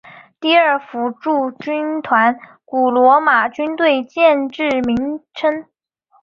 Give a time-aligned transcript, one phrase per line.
[0.39, 5.67] 第二辅助军团古罗马军队建制名称。